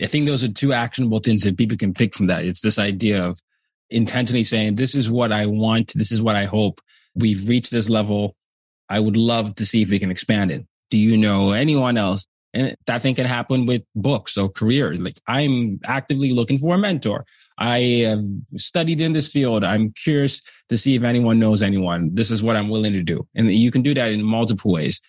[0.00, 2.44] I think those are two actionable things that people can pick from that.
[2.44, 3.40] It's this idea of
[3.90, 5.92] intentionally saying, this is what I want.
[5.94, 6.80] This is what I hope.
[7.14, 8.36] We've reached this level.
[8.88, 10.66] I would love to see if we can expand it.
[10.90, 14.94] Do you know anyone else and that thing can happen with books or career.
[14.96, 17.24] Like I'm actively looking for a mentor.
[17.58, 18.24] I have
[18.56, 19.64] studied in this field.
[19.64, 22.14] I'm curious to see if anyone knows anyone.
[22.14, 23.26] This is what I'm willing to do.
[23.34, 25.00] And you can do that in multiple ways.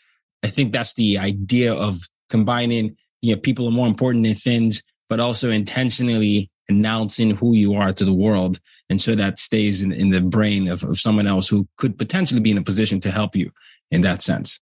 [0.44, 1.96] I think that's the idea of
[2.30, 7.76] combining, you know, people are more important than things, but also intentionally announcing who you
[7.76, 8.60] are to the world.
[8.90, 12.40] And so that stays in, in the brain of, of someone else who could potentially
[12.40, 13.52] be in a position to help you
[13.92, 14.60] in that sense.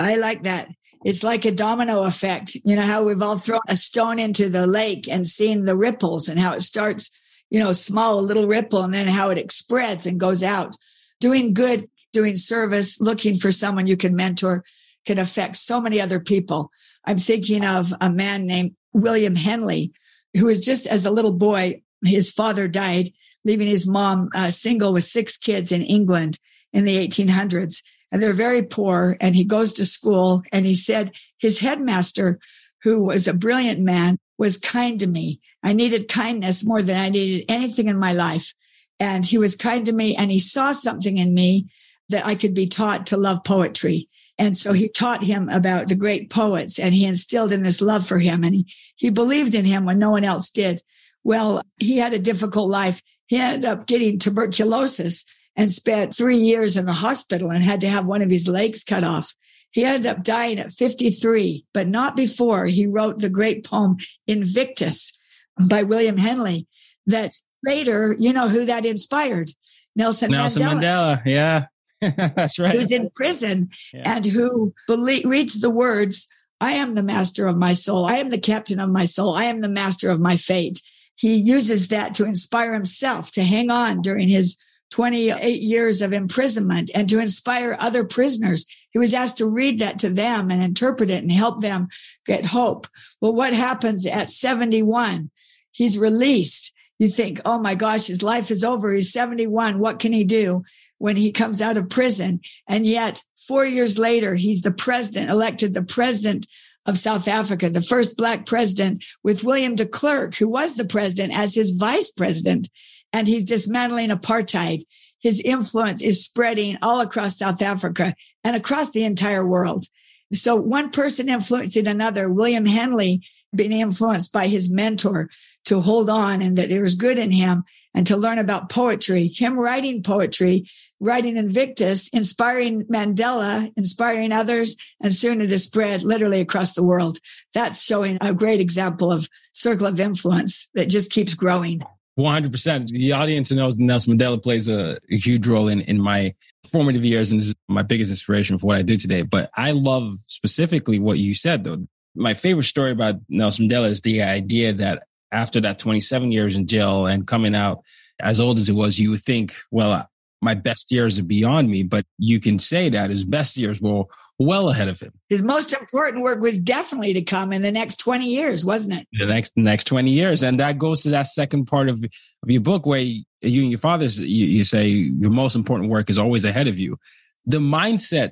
[0.00, 0.68] I like that.
[1.04, 2.56] It's like a domino effect.
[2.64, 6.28] You know, how we've all thrown a stone into the lake and seen the ripples
[6.28, 7.10] and how it starts,
[7.50, 10.74] you know, small, a little ripple, and then how it spreads and goes out.
[11.20, 14.64] Doing good, doing service, looking for someone you can mentor
[15.06, 16.70] can affect so many other people.
[17.04, 19.92] I'm thinking of a man named William Henley,
[20.34, 23.12] who was just as a little boy, his father died,
[23.44, 26.38] leaving his mom uh, single with six kids in England
[26.72, 29.16] in the 1800s and they're very poor.
[29.20, 32.38] And he goes to school and he said his headmaster,
[32.82, 35.40] who was a brilliant man, was kind to me.
[35.62, 38.54] I needed kindness more than I needed anything in my life.
[38.98, 41.68] And he was kind to me and he saw something in me
[42.08, 44.08] that I could be taught to love poetry.
[44.38, 48.06] And so he taught him about the great poets and he instilled in this love
[48.06, 50.82] for him and he, he believed in him when no one else did.
[51.22, 53.02] Well, he had a difficult life.
[53.26, 55.24] He ended up getting tuberculosis
[55.56, 58.84] and spent three years in the hospital and had to have one of his legs
[58.84, 59.34] cut off.
[59.72, 65.16] He ended up dying at 53, but not before he wrote the great poem Invictus
[65.60, 66.66] by William Henley
[67.06, 67.34] that
[67.64, 69.50] later, you know who that inspired?
[69.94, 71.22] Nelson, Nelson Mandela.
[71.22, 71.22] Mandela.
[71.24, 71.66] Yeah.
[72.00, 72.74] That's right.
[72.74, 74.16] Who's in prison yeah.
[74.16, 76.26] and who believe, reads the words,
[76.60, 78.06] I am the master of my soul.
[78.06, 79.34] I am the captain of my soul.
[79.34, 80.80] I am the master of my fate.
[81.14, 84.56] He uses that to inspire himself to hang on during his
[84.90, 88.66] 28 years of imprisonment and to inspire other prisoners.
[88.90, 91.88] He was asked to read that to them and interpret it and help them
[92.26, 92.88] get hope.
[93.20, 95.30] Well, what happens at 71?
[95.70, 96.74] He's released.
[96.98, 98.92] You think, oh my gosh, his life is over.
[98.92, 99.78] He's 71.
[99.78, 100.64] What can he do
[100.98, 102.40] when he comes out of prison?
[102.66, 106.46] And yet, four years later, he's the president, elected the president
[106.86, 111.32] of South Africa, the first black president with William de Klerk, who was the president
[111.32, 112.68] as his vice president
[113.12, 114.84] and he's dismantling apartheid.
[115.18, 119.84] His influence is spreading all across South Africa and across the entire world.
[120.32, 123.22] So one person influencing another, William Henley
[123.54, 125.28] being influenced by his mentor
[125.64, 129.26] to hold on and that there was good in him and to learn about poetry,
[129.34, 130.66] him writing poetry,
[131.00, 137.18] writing Invictus, inspiring Mandela, inspiring others, and soon it has spread literally across the world.
[137.52, 141.82] That's showing a great example of circle of influence that just keeps growing.
[142.20, 142.88] 100%.
[142.88, 146.34] The audience knows Nelson Mandela plays a, a, huge role in, in my
[146.70, 149.22] formative years and is my biggest inspiration for what I do today.
[149.22, 151.86] But I love specifically what you said, though.
[152.14, 156.66] My favorite story about Nelson Mandela is the idea that after that 27 years in
[156.66, 157.82] jail and coming out
[158.20, 160.08] as old as it was, you would think, well,
[160.42, 161.82] my best years are beyond me.
[161.82, 164.04] But you can say that his best years were
[164.40, 165.12] well ahead of him.
[165.28, 169.08] His most important work was definitely to come in the next 20 years, wasn't it?
[169.12, 170.42] The next next 20 years.
[170.42, 173.78] And that goes to that second part of, of your book where you, and your
[173.78, 176.96] father, you, you say your most important work is always ahead of you.
[177.44, 178.30] The mindset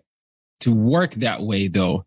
[0.61, 2.07] to work that way, though,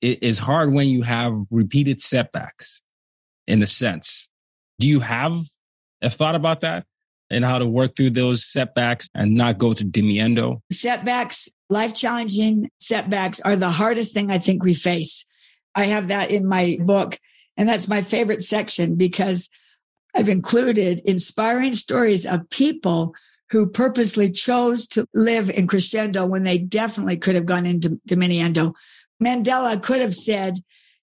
[0.00, 2.80] is hard when you have repeated setbacks
[3.46, 4.28] in a sense.
[4.80, 5.38] Do you have
[6.00, 6.86] a thought about that?
[7.32, 10.60] and how to work through those setbacks and not go to diminuendo?
[10.70, 15.26] Setbacks, life challenging setbacks are the hardest thing I think we face.
[15.74, 17.18] I have that in my book,
[17.56, 19.48] and that's my favorite section because
[20.14, 23.14] I've included inspiring stories of people
[23.50, 28.74] who purposely chose to live in crescendo when they definitely could have gone into diminuendo.
[29.22, 30.58] Mandela could have said,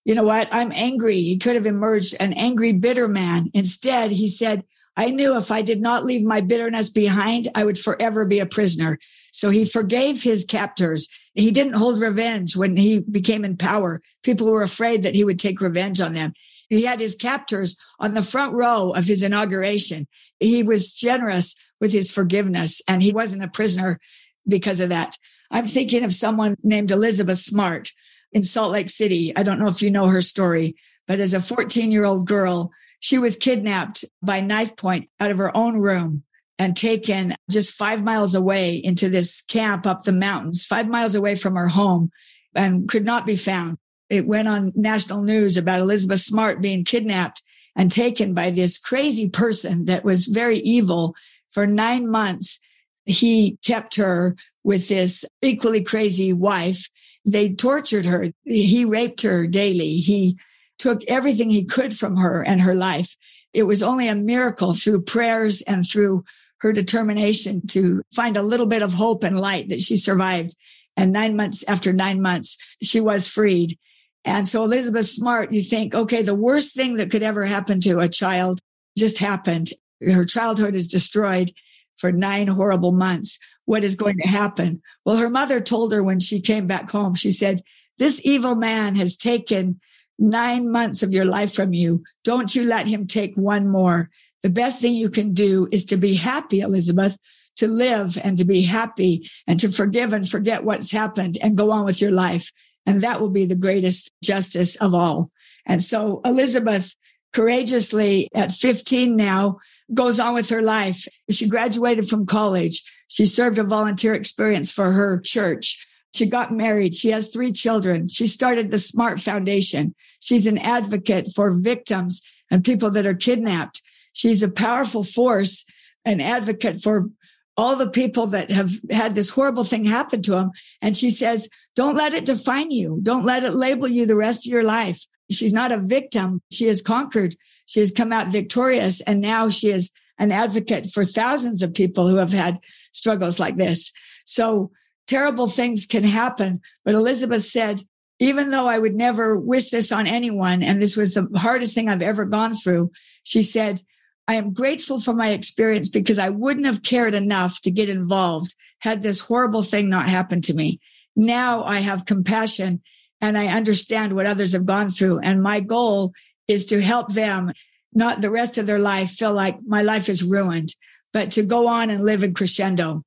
[0.06, 0.50] you know what?
[0.52, 1.16] I'm angry.
[1.16, 3.50] He could have emerged an angry, bitter man.
[3.54, 4.64] Instead, he said,
[5.00, 8.46] I knew if I did not leave my bitterness behind, I would forever be a
[8.46, 9.00] prisoner.
[9.32, 11.08] So he forgave his captors.
[11.36, 14.02] He didn't hold revenge when he became in power.
[14.24, 16.34] People were afraid that he would take revenge on them.
[16.68, 20.06] He had his captors on the front row of his inauguration.
[20.38, 24.02] He was generous with his forgiveness and he wasn't a prisoner
[24.50, 25.16] because of that.
[25.50, 27.94] I'm thinking of someone named Elizabeth Smart
[28.34, 29.32] in Salt Lake City.
[29.34, 30.76] I don't know if you know her story,
[31.08, 35.38] but as a 14 year old girl, she was kidnapped by knife point out of
[35.38, 36.24] her own room
[36.58, 41.36] and taken just five miles away into this camp up the mountains, five miles away
[41.36, 42.12] from her home
[42.54, 43.78] and could not be found.
[44.10, 47.42] It went on national news about Elizabeth Smart being kidnapped
[47.76, 51.16] and taken by this crazy person that was very evil
[51.50, 52.60] for nine months.
[53.06, 56.90] He kept her with this equally crazy wife.
[57.26, 58.32] They tortured her.
[58.44, 59.96] He raped her daily.
[59.96, 60.38] He
[60.80, 63.16] took everything he could from her and her life.
[63.54, 66.24] It was only a miracle through prayers and through
[66.62, 70.56] her determination to find a little bit of hope and light that she survived.
[70.98, 73.78] And nine months after nine months, she was freed.
[74.26, 78.00] And so Elizabeth Smart, you think, okay, the worst thing that could ever happen to
[78.00, 78.60] a child
[78.98, 79.70] just happened.
[80.02, 81.52] Her childhood is destroyed
[81.98, 83.40] for nine horrible months.
[83.66, 84.82] What is going to happen?
[85.06, 87.62] Well, her mother told her when she came back home, she said,
[87.98, 89.80] this evil man has taken
[90.20, 92.04] nine months of your life from you.
[92.24, 94.10] Don't you let him take one more.
[94.44, 97.18] The best thing you can do is to be happy, Elizabeth,
[97.58, 101.72] to live and to be happy and to forgive and forget what's happened and go
[101.72, 102.52] on with your life.
[102.86, 105.32] And that will be the greatest justice of all.
[105.66, 106.96] And so Elizabeth
[107.34, 109.58] courageously at 15 now
[109.94, 111.08] goes on with her life.
[111.30, 112.84] She graduated from college.
[113.08, 115.86] She served a volunteer experience for her church.
[116.14, 116.96] She got married.
[116.96, 118.08] She has three children.
[118.08, 119.96] She started the Smart Foundation.
[120.20, 123.82] She's an advocate for victims and people that are kidnapped.
[124.14, 125.66] She's a powerful force,
[126.06, 127.10] an advocate for
[127.56, 130.52] all the people that have had this horrible thing happen to them.
[130.82, 133.00] And she says, don't let it define you.
[133.04, 135.06] Don't let it label you the rest of your life.
[135.30, 136.42] She's not a victim.
[136.52, 137.36] She has conquered.
[137.66, 139.02] She has come out victorious.
[139.02, 142.60] And now she is an advocate for thousands of people who have had
[142.94, 143.92] struggles like this.
[144.26, 144.72] So
[145.10, 146.62] terrible things can happen.
[146.86, 147.82] But Elizabeth said,
[148.20, 151.90] even though I would never wish this on anyone, and this was the hardest thing
[151.90, 152.92] I've ever gone through,
[153.24, 153.82] she said,
[154.28, 158.54] I am grateful for my experience because I wouldn't have cared enough to get involved
[158.82, 160.80] had this horrible thing not happened to me.
[161.16, 162.82] Now I have compassion
[163.20, 165.20] and I understand what others have gone through.
[165.20, 166.14] And my goal
[166.48, 167.52] is to help them,
[167.94, 170.76] not the rest of their life, feel like my life is ruined.
[171.12, 173.04] but to go on and live in crescendo.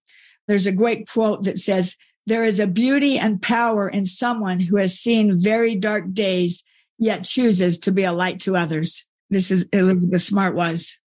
[0.48, 4.76] There's a great quote that says, there is a beauty and power in someone who
[4.76, 6.62] has seen very dark days,
[6.98, 9.08] yet chooses to be a light to others.
[9.30, 11.00] This is Elizabeth Smart was.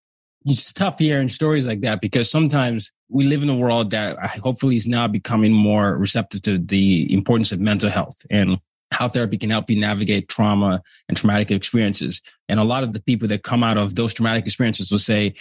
[0.45, 4.75] It's tough hearing stories like that because sometimes we live in a world that hopefully
[4.75, 8.59] is now becoming more receptive to the importance of mental health and
[8.91, 12.21] how therapy can help you navigate trauma and traumatic experiences.
[12.47, 15.33] And a lot of the people that come out of those traumatic experiences will say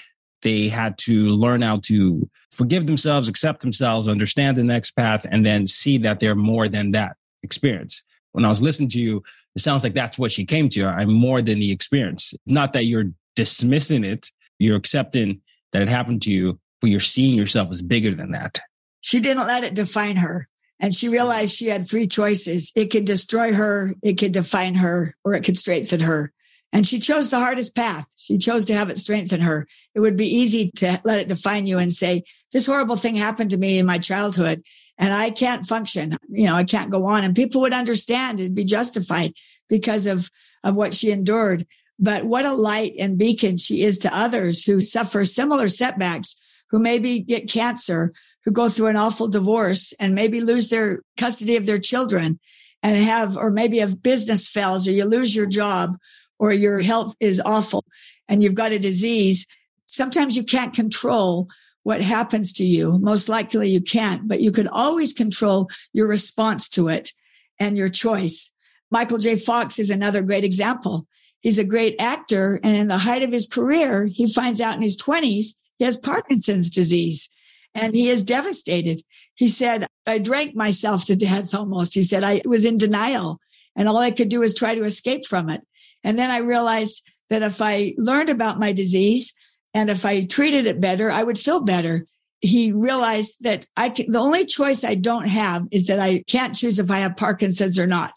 [0.45, 5.45] they had to learn how to forgive themselves, accept themselves, understand the next path, and
[5.45, 8.05] then see that they're more than that experience.
[8.33, 9.23] When I was listening to you,
[9.57, 10.87] it sounds like that's what she came to.
[10.87, 12.35] I'm more than the experience.
[12.47, 15.41] Not that you're dismissing it, you're accepting
[15.73, 18.61] that it happened to you, but you're seeing yourself as bigger than that.
[19.01, 20.49] She didn't let it define her.
[20.81, 22.73] And she realized she had three choices.
[22.75, 26.33] It could destroy her, it could define her, or it could strengthen her.
[26.75, 28.05] And she chose the hardest path.
[28.16, 29.68] She chose to have it strengthen her.
[29.95, 33.51] It would be easy to let it define you and say, this horrible thing happened
[33.51, 34.61] to me in my childhood
[34.99, 36.18] and I can't function.
[36.29, 37.22] You know, I can't go on.
[37.22, 39.35] And people would understand and be justified
[39.68, 40.33] because of,
[40.64, 41.64] of what she endured.
[42.01, 46.35] But what a light and beacon she is to others who suffer similar setbacks,
[46.70, 48.12] who maybe get cancer,
[48.45, 52.41] who go through an awful divorce and maybe lose their custody of their children
[52.83, 55.97] and have, or maybe a business fails or you lose your job
[56.39, 57.85] or your health is awful
[58.28, 59.47] and you've got a disease,
[59.87, 61.49] sometimes you can't control
[61.82, 62.99] what happens to you.
[62.99, 67.12] Most likely you can't, but you can always control your response to it
[67.59, 68.51] and your choice.
[68.91, 69.37] Michael J.
[69.37, 71.07] Fox is another great example.
[71.41, 72.59] He's a great actor.
[72.62, 75.97] And in the height of his career, he finds out in his twenties, he has
[75.97, 77.28] Parkinson's disease
[77.74, 79.03] and he is devastated.
[79.35, 81.95] He said, I drank myself to death almost.
[81.95, 83.41] He said, I was in denial
[83.76, 85.61] and all I could do was try to escape from it.
[86.05, 89.33] And then I realized that if I learned about my disease
[89.73, 92.07] and if I treated it better, I would feel better.
[92.41, 96.55] He realized that I can, the only choice I don't have is that I can't
[96.55, 98.13] choose if I have Parkinson's or not.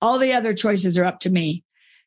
[0.00, 1.64] All the other choices are up to me.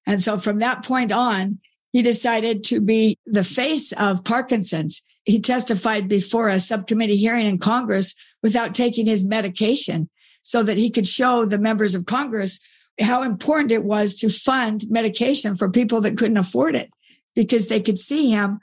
[0.08, 1.60] And so from that point on,
[1.92, 5.02] he decided to be the face of Parkinson's.
[5.24, 10.10] He testified before a subcommittee hearing in Congress without taking his medication
[10.44, 12.60] so that he could show the members of Congress
[13.00, 16.91] how important it was to fund medication for people that couldn't afford it
[17.36, 18.60] because they could see him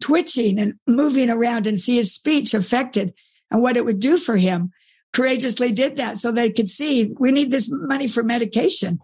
[0.00, 3.12] twitching and moving around and see his speech affected
[3.50, 4.70] and what it would do for him.
[5.12, 8.98] Courageously did that so they could see we need this money for medication.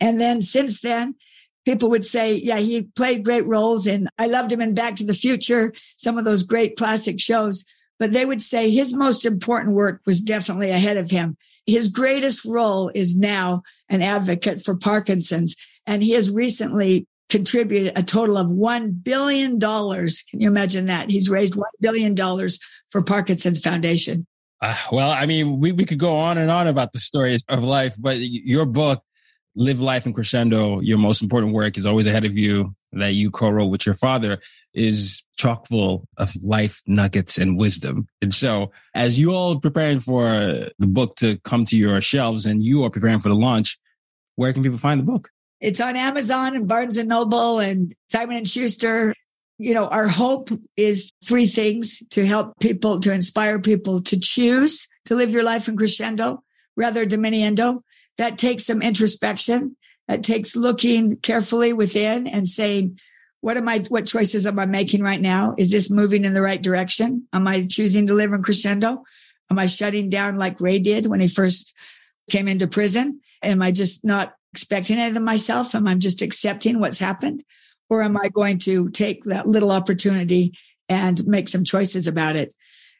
[0.00, 1.14] And then since then,
[1.64, 5.06] people would say, yeah, he played great roles and I loved him in Back to
[5.06, 7.64] the Future, some of those great classic shows.
[7.98, 11.36] But they would say his most important work was definitely ahead of him.
[11.66, 15.56] His greatest role is now an advocate for Parkinson's.
[15.86, 19.58] And he has recently contributed a total of $1 billion.
[19.58, 21.10] Can you imagine that?
[21.10, 22.16] He's raised $1 billion
[22.88, 24.26] for Parkinson's Foundation.
[24.60, 27.62] Uh, well, I mean, we, we could go on and on about the stories of
[27.62, 29.02] life, but your book,
[29.56, 33.30] Live Life in Crescendo, your most important work is always ahead of you that you
[33.30, 34.40] co-wrote with your father
[34.72, 38.06] is chock full of life nuggets and wisdom.
[38.22, 42.62] And so as you all preparing for the book to come to your shelves and
[42.62, 43.78] you are preparing for the launch,
[44.36, 45.30] where can people find the book?
[45.60, 49.14] It's on Amazon and Barnes and Noble and Simon and Schuster.
[49.58, 54.88] You know, our hope is three things to help people, to inspire people to choose
[55.06, 56.42] to live your life in crescendo
[56.76, 57.82] rather diminuendo.
[58.18, 59.76] That takes some introspection.
[60.08, 62.98] That takes looking carefully within and saying,
[63.40, 65.54] what am I, what choices am I making right now?
[65.58, 67.26] Is this moving in the right direction?
[67.32, 69.02] Am I choosing to live in crescendo?
[69.50, 71.74] Am I shutting down like Ray did when he first
[72.30, 73.20] came into prison?
[73.42, 75.74] Am I just not expecting it of myself?
[75.74, 77.44] Am I just accepting what's happened?
[77.90, 80.56] Or am I going to take that little opportunity
[80.88, 82.54] and make some choices about it?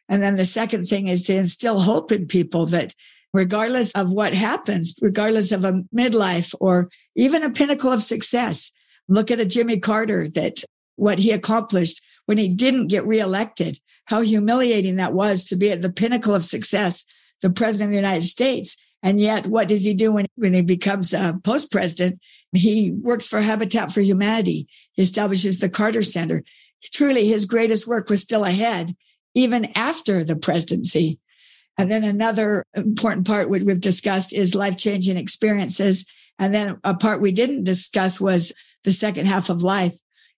[0.07, 2.93] And then the second thing is to instill hope in people that
[3.35, 8.71] regardless of what happens, regardless of a midlife or even a pinnacle of success.
[9.09, 10.63] Look at a Jimmy Carter that
[10.95, 15.81] what he accomplished when he didn't get reelected, how humiliating that was to be at
[15.81, 17.03] the pinnacle of success,
[17.41, 18.77] the president of the United States.
[19.03, 22.21] And yet, what does he do when, when he becomes a post president?
[22.53, 24.69] He works for Habitat for Humanity.
[24.93, 26.41] He establishes the Carter Center.
[26.85, 28.95] Truly, his greatest work was still ahead,
[29.33, 31.19] even after the presidency.
[31.77, 36.05] And then another important part which we've discussed is life changing experiences.
[36.39, 38.53] And then a part we didn't discuss was
[38.83, 39.97] the second half of life.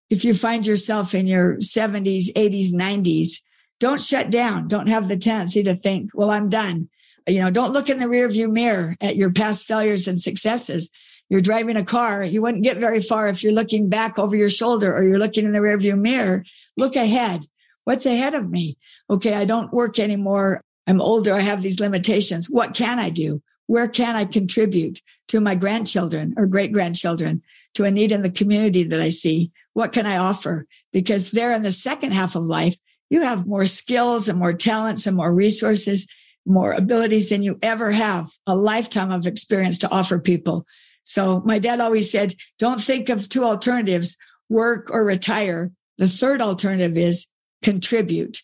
[0.10, 3.42] If you find yourself in your 70s, 80s, 90s,
[3.80, 4.68] don't shut down.
[4.68, 6.90] Don't have the tendency to think, well, I'm done.
[7.28, 10.90] You know, don't look in the rearview mirror at your past failures and successes.
[11.30, 12.24] You're driving a car.
[12.24, 15.46] You wouldn't get very far if you're looking back over your shoulder or you're looking
[15.46, 16.46] in the rearview mirror.
[16.78, 17.46] Look ahead
[17.88, 18.78] What's ahead of me?
[19.10, 19.34] Okay.
[19.34, 20.62] I don't work anymore.
[20.88, 21.34] I'm older.
[21.34, 22.50] I have these limitations.
[22.50, 23.42] What can I do?
[23.68, 27.42] Where can I contribute to my grandchildren or great grandchildren
[27.74, 29.52] to a need in the community that I see?
[29.74, 30.66] What can I offer?
[30.94, 32.78] Because there in the second half of life,
[33.10, 36.08] you have more skills and more talents and more resources,
[36.46, 40.66] more abilities than you ever have a lifetime of experience to offer people.
[41.04, 44.18] So my dad always said, don't think of two alternatives,
[44.50, 45.72] work or retire.
[45.98, 47.28] The third alternative is
[47.62, 48.42] contribute.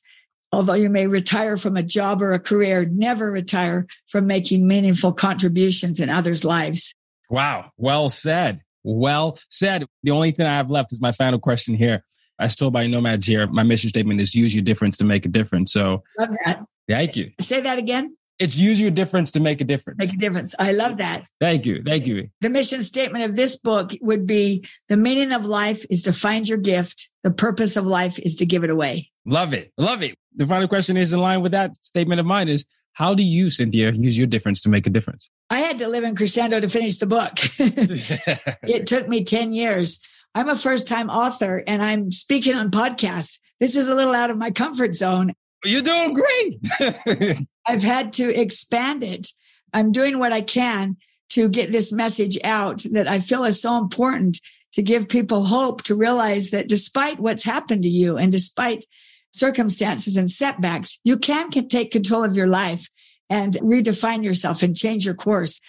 [0.54, 5.12] Although you may retire from a job or a career, never retire from making meaningful
[5.12, 6.94] contributions in others' lives.
[7.28, 7.72] Wow.
[7.76, 8.62] Well said.
[8.84, 9.88] Well said.
[10.04, 12.04] The only thing I have left is my final question here.
[12.38, 15.30] I told by Nomads here, my mission statement is use your difference to make a
[15.30, 15.74] difference.
[15.74, 16.64] So, love that.
[16.88, 17.32] Thank you.
[17.40, 18.16] Say that again.
[18.40, 20.00] It's use your difference to make a difference.
[20.00, 20.56] Make a difference.
[20.58, 21.28] I love that.
[21.40, 21.84] Thank you.
[21.86, 22.30] Thank you.
[22.42, 26.48] The mission statement of this book would be the meaning of life is to find
[26.48, 27.12] your gift.
[27.24, 29.12] The purpose of life is to give it away.
[29.26, 29.72] Love it.
[29.78, 30.16] Love it.
[30.36, 33.50] The final question is in line with that statement of mine is how do you,
[33.50, 35.30] Cynthia, use your difference to make a difference?
[35.50, 37.34] I had to live in crescendo to finish the book.
[37.38, 40.00] it took me 10 years.
[40.36, 43.40] I'm a first time author and I'm speaking on podcasts.
[43.60, 45.34] This is a little out of my comfort zone.
[45.64, 47.48] You're doing great.
[47.66, 49.30] I've had to expand it.
[49.74, 50.98] I'm doing what I can
[51.30, 54.40] to get this message out that I feel is so important
[54.74, 58.86] to give people hope to realize that despite what's happened to you and despite
[59.32, 62.90] circumstances and setbacks, you can take control of your life
[63.30, 65.60] and redefine yourself and change your course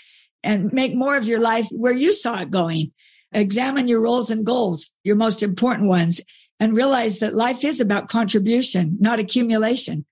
[0.42, 2.92] and make more of your life where you saw it going.
[3.32, 6.20] Examine your roles and goals, your most important ones,
[6.60, 10.04] and realize that life is about contribution, not accumulation.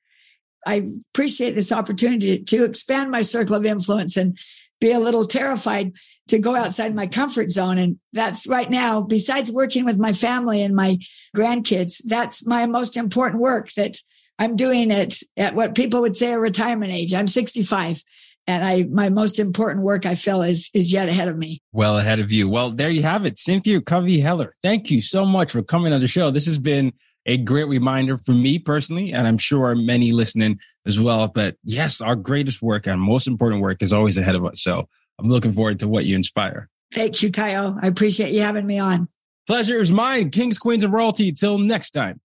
[0.67, 4.39] I appreciate this opportunity to expand my circle of influence and
[4.81, 5.93] be a little terrified
[6.29, 7.79] to go outside my comfort zone.
[7.79, 10.99] And that's right now, besides working with my family and my
[11.37, 13.97] grandkids, that's my most important work that
[14.39, 17.15] I'm doing it at what people would say a retirement age.
[17.15, 18.03] I'm 65
[18.47, 21.61] and I my most important work I feel is is yet ahead of me.
[21.73, 22.49] Well ahead of you.
[22.49, 24.57] Well, there you have it, Cynthia Covey Heller.
[24.63, 26.31] Thank you so much for coming on the show.
[26.31, 26.93] This has been
[27.27, 31.29] a great reminder for me personally, and I'm sure many listening as well.
[31.29, 34.63] But yes, our greatest work and most important work is always ahead of us.
[34.63, 34.89] So
[35.19, 36.69] I'm looking forward to what you inspire.
[36.93, 37.79] Thank you, Tayo.
[37.83, 39.09] I appreciate you having me on.
[39.47, 41.33] Pleasure is mine, Kings, Queens, and Royalty.
[41.33, 42.21] Till next time,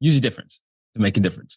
[0.00, 0.60] use a difference
[0.94, 1.56] to make a difference.